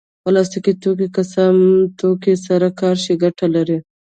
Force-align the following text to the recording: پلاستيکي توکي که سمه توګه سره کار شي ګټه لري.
پلاستيکي 0.23 0.73
توکي 0.81 1.07
که 1.15 1.23
سمه 1.33 1.69
توګه 1.99 2.33
سره 2.45 2.67
کار 2.79 2.95
شي 3.03 3.13
ګټه 3.23 3.47
لري. 3.55 3.77